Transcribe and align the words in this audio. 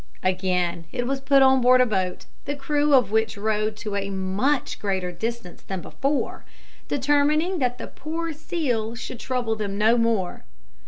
Again 0.23 0.85
it 0.91 1.05
was 1.05 1.21
put 1.21 1.43
on 1.43 1.61
board 1.61 1.79
a 1.79 1.85
boat, 1.85 2.25
the 2.45 2.55
crew 2.55 2.95
of 2.95 3.11
which 3.11 3.37
rowed 3.37 3.75
to 3.77 3.95
a 3.95 4.09
much 4.09 4.79
greater 4.79 5.11
distance 5.11 5.61
than 5.61 5.79
before, 5.79 6.43
determining 6.87 7.59
that 7.59 7.77
the 7.77 7.85
poor 7.85 8.33
seal 8.33 8.95
should 8.95 9.19
trouble 9.19 9.55
them 9.55 9.77
no 9.77 9.99
more. 9.99 10.43